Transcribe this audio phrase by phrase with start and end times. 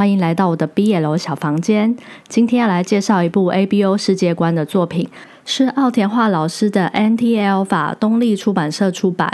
[0.00, 1.94] 欢迎来到我的 BL 小房间。
[2.26, 5.06] 今天要来介绍一部 ABO 世界观的作品。
[5.52, 7.66] 是奥田画老师的《NT Alpha》，
[7.98, 9.28] 东立出版社出版。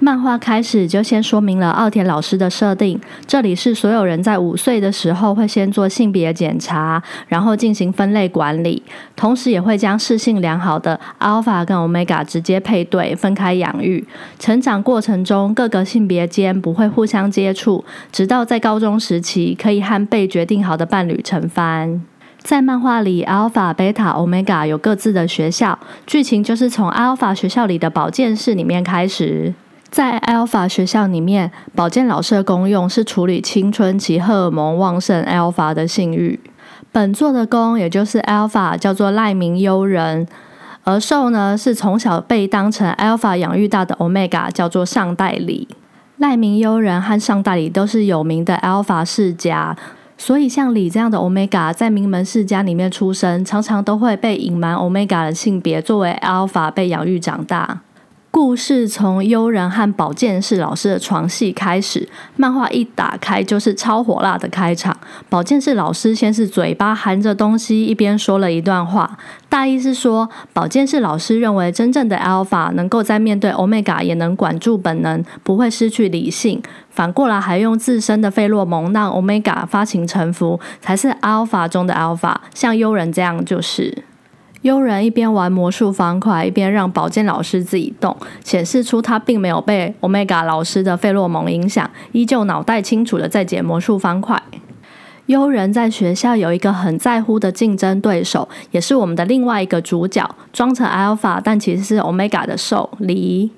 [0.00, 3.00] 漫画开始就先说明了奥田老师的设定。
[3.26, 8.82] 这里是所有人在五岁的时候会先做性别检查，然后进行分类管理，
[9.16, 14.06] 同时也会将适性良好的 Alpha 跟 Omega 直接配对，分开养育。
[14.38, 17.82] 成长过程中，各个性别间不会互相接触，
[18.12, 22.02] 直到在高中时期可以和被决定好的伴侣成番。
[22.42, 29.54] 在漫画里，Alpha、Beta、Omega 有各自的学校，剧情就是从 Alpha 学校里的保健室里面开始。
[29.90, 36.40] 在 Alpha 学校里面，保健老师的功用是处理青春期荷尔蒙旺盛 Alpha 的性欲。
[36.90, 40.26] 本作的攻，也就是 Alpha，叫做赖明优人；
[40.84, 45.68] 而兽呢，是从小被当成 Alpha 养育大的 Omega，叫做上代理。
[46.16, 49.76] 赖明优人和上代理都是有名的 Alpha 世家。
[50.24, 57.80] 所以，像李这样的 Omega 在名门世家里面出生，常常都会被隐瞒 Omega 的性别，作为 Alpha 被养育长大。
[58.32, 64.96] 故事从悠人和保健室老师的床戏开始，漫画一打开就是超火辣的开场。
[65.28, 69.18] 保健室老师先是嘴巴含着东西，一边说了一段话，
[69.50, 76.62] 大意是说，保健室老师认为真正的 Alpha 能够在面对 Omega 也能管住本能，不会失去理性。
[76.88, 82.36] 反过来还用自身的费洛蒙让 Omega 发情臣服，才是 Alpha 中的 Alpha。
[82.54, 84.04] 像悠人这样就是。
[84.62, 94.40] 悠人一边玩魔术方块，一边让保健老师自己动，显示出他并没有被 Omega 老师的费洛蒙影响，依旧脑袋清楚的在解魔术方块。
[95.26, 103.50] 悠人在学校有一个很在乎的竞争对手，也是我们的另外一个主角，装成 Alpha 但其实是 Omega 的兽李。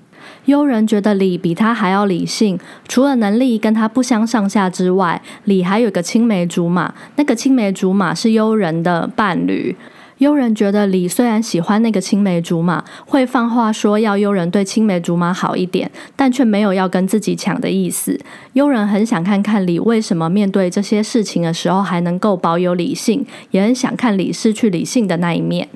[0.47, 2.59] 悠人觉得李比他还要理性，
[2.89, 9.77] 除了能力跟他不相上下之外，李还有个青梅竹马，那个青梅竹马是悠人的伴侣。
[10.19, 18.19] 悠人觉得李虽然喜欢那个青梅竹马，会放话说要悠人对青梅竹马好一点，但却没有要跟自己抢的意思。
[18.53, 25.69] 悠人很想看看李为什么面对这些事情的时候还能够保有理性，也很想看李失去理性的那一面。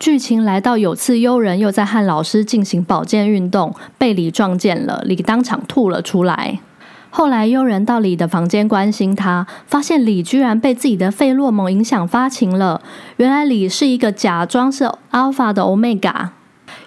[0.00, 6.58] 剧情来到有次悠人又在和老师进行保健运动，被李撞见了，李当场吐了出来。
[7.16, 12.82] 后来，悠人到李的房间关心他，发现李居然被自己的费洛蒙影响发情了。
[13.18, 16.30] 原来李是一个假装是 Alpha 的 Omega。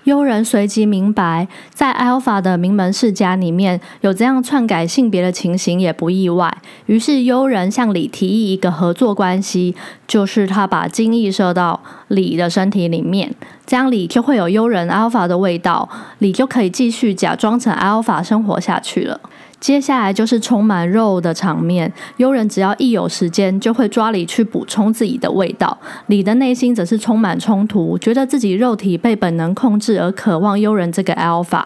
[0.03, 6.57] 悠人随即明白，在 Alpha 的名门世家里面有这样篡改性别的情形也不意外。
[6.87, 9.73] 于是，悠人向李提议一个合作关系，
[10.05, 13.33] 就是他把精液射到李的身体里面，
[13.65, 15.87] 这样李就会有悠人 Alpha 的味道，
[16.17, 19.21] 李就可以继续假装成 Alpha 生活下去了。
[19.59, 25.75] 接下来就是充满肉的场面，悠人只要一有时间，就会抓李去补充自己的味道。
[26.05, 31.63] 李的内心则是充满冲突，觉得自己肉体被本能控制，而渴望悠人这个 alpha。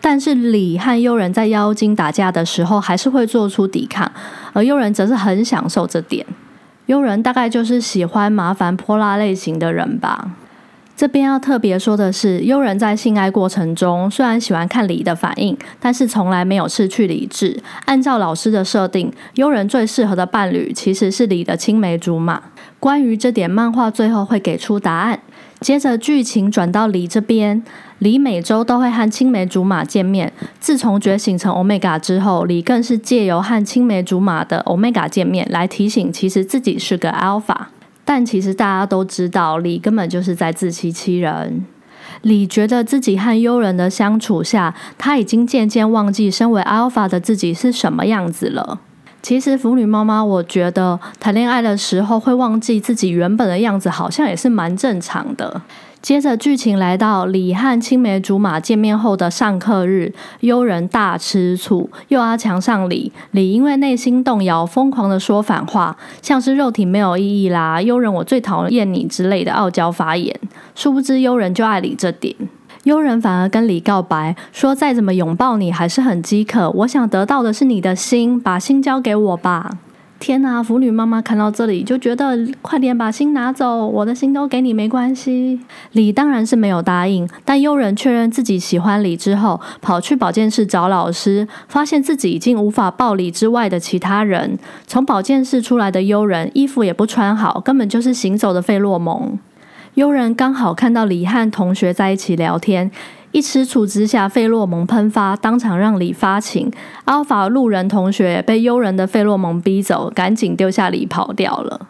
[0.00, 4.12] 但是李和悠人在妖精打架的时候，还是会做出抵抗，
[4.52, 6.24] 而悠人则是很享受这点。
[6.86, 10.30] 悠人大概就是喜欢麻烦泼辣类型的人吧。
[10.98, 17.56] 这边要特别说的是，悠人在性爱过程中虽然喜欢看李的反应，但是从来没有失去理智。
[17.84, 22.42] 按照老师的设定，悠人最适合的伴侣其实是李的青梅竹马。
[22.80, 25.20] 关于这点，漫画最后会给出答案。
[25.60, 27.62] 接着剧情转到李这边，
[28.00, 30.32] 李每周都会和青梅竹马见面。
[30.58, 37.66] 自从觉醒成 Omega 之后，李更是借由和青梅竹马的 Omega 见面，来提醒其实自己是个 Alpha。
[38.10, 41.66] 但其实大家都知道，李根本就是在自欺欺人。
[42.22, 48.80] 李觉得自己和幽人的相处下，他已经渐渐忘记身为 Alpha 的自己是什么样子了。
[49.20, 55.60] 其实腐女妈妈，我觉得谈恋爱的时候会忘记自己原本的样子，好像也是蛮正常的。
[56.00, 63.12] 接着剧情来到李和青梅竹马见面后的上课日，悠人大吃醋，又阿强上李。
[63.32, 70.34] 李因为内心动摇，疯狂的说反话，像是肉体没有意义啦，悠人我最讨厌你之类的傲娇发言。
[70.74, 72.34] 殊不知悠人就爱李这点，
[72.84, 79.72] 悠人反而跟李告白，说再怎么拥抱你还是很饥渴，我想得到的是你的心，把心交给我吧。
[80.18, 80.62] 天呐！
[80.62, 85.60] 腐女妈妈看到这里就觉得，快点把心拿走，我的心都给你没关系。
[85.92, 94.58] 李当然是没有答应，但悠人确认自己喜欢李之后，跑去保健室找老师，发现自己已经无法抱李之外的其他人。
[94.86, 99.38] 从保健室出来的悠人，衣服也不穿好，根本就是行走的费洛蒙。
[99.94, 102.90] 悠人刚好看到李和同学在一起聊天，
[103.32, 106.72] 一吃醋之下，费洛蒙喷发，当场让李发情。
[107.06, 111.80] Alpha 路人同学被诱人的费洛蒙逼走，赶紧丢下李跑掉了。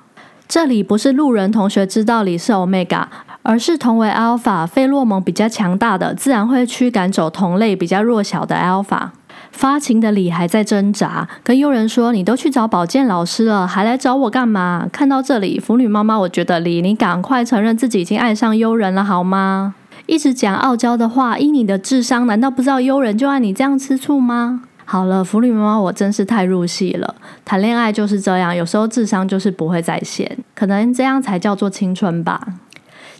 [0.49, 3.05] 这里不是路人同学知道李是 Omega，
[3.43, 9.11] 而是同为 Alpha 费洛蒙比较强大的，自然会驱赶走同类比较弱小的 Alpha。
[9.53, 19.75] 发情的李还在挣扎，跟佣人说：“你都去找保健老师了，还来找我干嘛？”看到这里，腐女妈妈，我觉得李，你赶快承认自己已经爱上佣人了，好吗？
[20.09, 24.63] 一直讲傲娇的话，以你的智商，难道不知道佣人就爱你这样吃醋吗？
[24.87, 27.15] 好了，腐女妈妈，我真是太入戏了。
[27.45, 32.41] 谈恋爱就是这样，有时候智商就是不会在线，可能这样才叫做青春吧。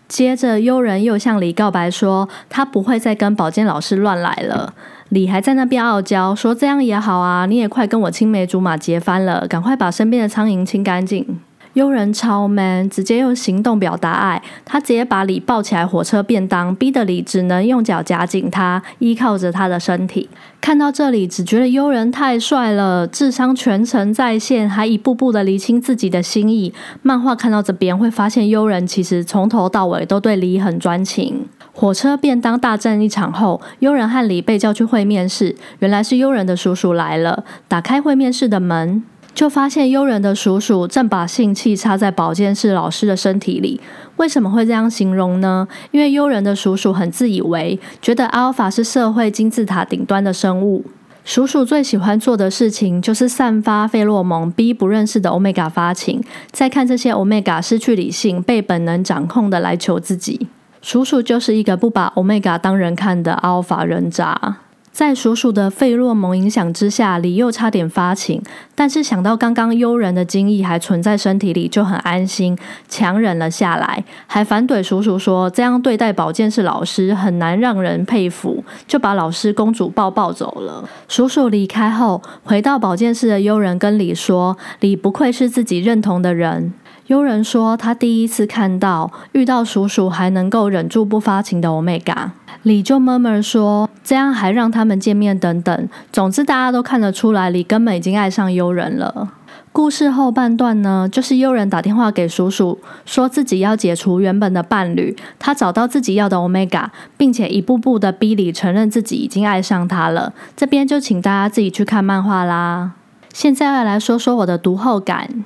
[0.07, 4.73] 接着，佣人又向李告白说，他不会再跟保健老师乱来了。
[5.09, 11.39] 李还在那边傲娇，说这样也好啊，你也快跟我青梅竹马结翻了，赶快把身边的苍蝇清干净。
[11.73, 14.41] 悠人超 man，直接用行动表达爱。
[14.65, 20.29] 他直接把李抱起来火车便当，逼得李只能用脚夹紧他，依靠着他的身体。
[20.59, 26.73] 看到这里，只觉得悠人太帅了，智商全程在线，还一步步的厘清自己的心意。
[27.01, 31.47] 漫画看到这边，会发现悠人其实从头到尾都对李很专情。
[31.71, 37.45] 火车便当大战一场后，悠人和李被叫去会面室，原来是悠人的叔叔来了。
[37.69, 39.01] 打开会面室的门。
[39.39, 43.79] 就发现悠人的叔叔正把性器插在保健室老师的身体里。
[44.17, 45.65] 为什么会这样形容呢？
[45.91, 50.83] 因为悠人的叔叔很自以为，觉得阿尔法是社会金字塔顶端的生物。
[51.23, 56.21] 鼠鼠最喜欢做的事情就是散发费洛蒙，逼不认识的欧米伽发情，
[56.51, 60.47] 再看这些欧米伽失去理性，被本能掌控的来求自己。
[60.81, 64.57] 鼠鼠就是一个不把欧米伽当人看的阿尔法人渣。
[64.99, 68.43] 在叔叔的费洛蒙影响之下，李又差点发情，
[68.75, 72.57] 但是想到刚刚幽人的精液还存在身体里，就很安心，
[72.89, 80.83] 强忍了下来，还反怼叔叔说这样对待保健室老师很难让人佩服，就把老师公主抱抱走了。
[81.07, 86.73] 叔叔离开后，回到保健室的幽人跟李说：“李不愧是自己认同的人。”
[87.09, 92.31] 幽人说他第一次看到遇到叔叔还能够忍住不发情的欧米伽。
[92.61, 95.89] 李就闷闷说：“这样还让他们见面等等。
[96.13, 99.29] 总之，大家都看得出来，李根本已经爱上悠人了。”
[99.73, 110.33] 故事后半段呢，就是悠人打电话给叔叔，说自己要解除原本的伴侣，他找到自己要的 Omega，并且一步步的逼李承认自己已经爱上他了。
[110.55, 112.91] 这边就请大家自己去看漫画啦。
[113.33, 115.43] 现在要来说说我的读后感。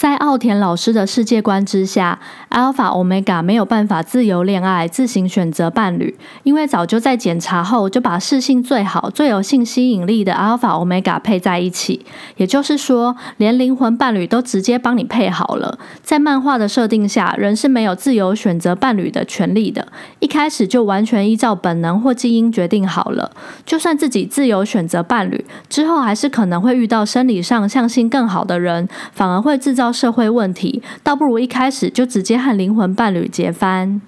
[0.00, 2.18] 在奥田老师的世界观之下
[2.48, 12.06] ，Alpha Omega 没有办法自由恋爱、自行选择伴侣，因为早就在检查后就把适性最好、最有性吸引力的 Alpha Omega 配在一起。
[12.38, 15.78] 也就是说，连灵魂伴侣都直接帮你配好了。
[16.02, 19.86] 在漫画的设定下，人是没有自由选择伴侣的权利的，
[20.20, 23.30] 一开始就完全依照本能或基因决定好了。
[23.66, 29.89] 就算自己自由选择伴侣，之后还是可能会遇到生理上相性更好的人，反而会制造。
[29.92, 34.00] 社会问题，倒不如一开始就直接和灵魂伴侣结翻。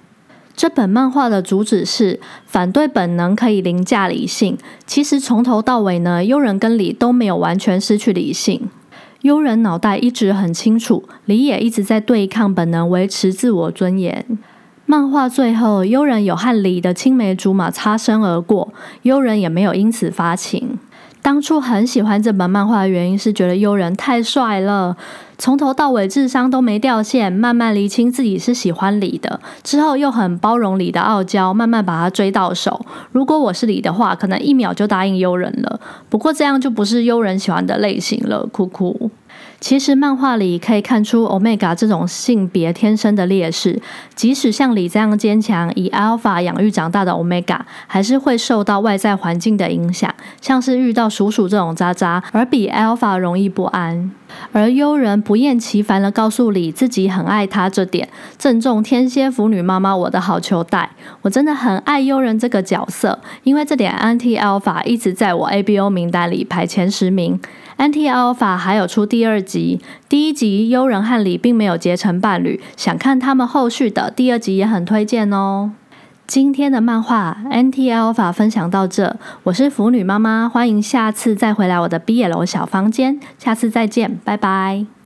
[0.55, 4.57] 这本漫画的主旨是反对本能可以凌驾理性。
[4.85, 8.69] 其实从头到尾呢，幽人跟李都没有完全失去理性。
[9.21, 14.25] 幽人脑袋一直很清楚，李也一直在对抗本能，维持自我尊严。
[14.85, 20.77] 漫画最后，幽人有和李的青梅竹马擦身而过，幽人也没有因此发情。
[21.21, 24.97] 当初很喜欢这本漫画的原因是觉得幽人太帅了，
[25.43, 32.85] 从头到尾智商都没掉线，慢慢厘清自己是喜欢李的，之后又很包容李的傲娇，慢慢把他追到手。
[33.11, 35.81] 如果我是李的话，可能一秒就答应幽人了。
[36.07, 39.11] 不过这样就不是幽人喜欢的类型了，哭哭。
[39.59, 43.81] 其实漫画里可以看出，Omega 这种性别天生的劣势，
[44.13, 54.11] 即使像李这样坚强、以 Alpha 养育长大的 Omega，还是会受到外在环境的影响，像是遇到鼠鼠这种渣渣，而比 Alpha 容易不安。
[54.51, 60.89] 而悠人不厌其烦地告诉李自己很爱他这点，正中天蝎腐女妈妈我的好球带。
[61.21, 67.39] 我真的很爱悠人这个角色，因为这点 Anti Alpha 一直在我 ABO 名单里排前十名。
[67.77, 75.71] NT Alpha 还有出第二集，第一集幽人和里并没有结成伴侣，想看他们后续的第二集也很推荐哦。
[76.25, 85.02] 今天的漫画 NT Alpha 分享到这，我是腐女妈妈，欢迎下次再回来我的 BL 小房间，下次再见，拜拜。